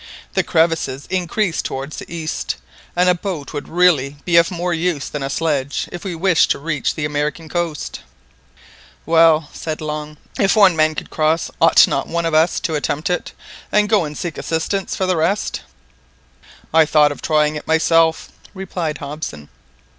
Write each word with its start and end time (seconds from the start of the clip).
The 0.33 0.41
crevasses 0.41 1.05
increase 1.11 1.61
towards 1.61 1.97
the 1.97 2.11
east, 2.11 2.55
and 2.95 3.07
a 3.07 3.13
boat 3.13 3.53
would 3.53 3.69
really 3.69 4.15
be 4.25 4.35
of 4.37 4.49
more 4.49 4.73
use 4.73 5.07
than 5.07 5.21
a 5.21 5.29
sledge 5.29 5.87
if 5.91 6.03
we 6.03 6.15
wish 6.15 6.47
to 6.47 6.57
reach 6.57 6.95
the 6.95 7.05
American 7.05 7.47
coast" 7.47 7.99
"Well," 9.05 9.51
said 9.53 9.79
Long, 9.79 10.17
"if 10.39 10.55
one 10.55 10.75
man 10.75 10.95
could 10.95 11.11
cross, 11.11 11.51
ought 11.61 11.87
not 11.87 12.07
one 12.07 12.25
of 12.25 12.33
us 12.33 12.59
to 12.61 12.73
attempt 12.73 13.11
it, 13.11 13.33
and 13.71 13.87
go 13.87 14.03
and 14.03 14.17
seek 14.17 14.39
assistance 14.39 14.95
for 14.95 15.05
the 15.05 15.17
rest." 15.17 15.61
"I 16.73 16.87
thought 16.87 17.11
of 17.11 17.21
trying 17.21 17.55
it 17.55 17.67
myself," 17.67 18.29
replied 18.55 18.97
Hobson. 18.97 19.49